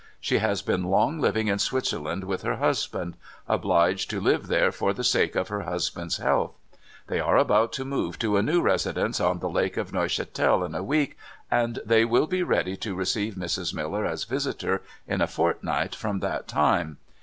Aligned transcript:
She 0.19 0.39
has 0.39 0.63
been 0.63 0.85
long 0.85 1.19
living 1.19 1.47
in 1.47 1.59
Switzerland 1.59 2.23
with 2.23 2.41
her 2.41 2.55
husband— 2.55 3.13
obliged 3.55 4.09
to 4.09 4.19
live 4.19 4.47
there 4.47 4.71
for 4.71 4.93
the 4.93 5.03
sake 5.03 5.35
of 5.35 5.49
her 5.49 5.61
husband's 5.61 6.17
health. 6.17 6.55
They 7.05 7.19
are 7.19 7.37
about 7.37 7.71
to 7.73 7.85
move 7.85 8.17
to 8.17 8.35
a 8.35 8.41
new 8.41 8.63
residence 8.63 9.19
on 9.19 9.37
the 9.37 9.47
Lake 9.47 9.77
of 9.77 9.93
Neuchatel 9.93 10.63
in 10.63 10.73
a 10.73 10.81
week, 10.81 11.19
and 11.51 11.77
they 11.85 12.03
will 12.03 12.25
be 12.25 12.41
ready 12.41 12.75
to 12.77 12.95
receive 12.95 13.35
Mrs. 13.35 13.75
Miller 13.75 14.03
as 14.07 14.23
visitor 14.23 14.81
in 15.05 15.21
a 15.21 15.27
fortnight 15.27 15.93
from 15.93 16.19
that 16.21 16.47
time. 16.47 16.97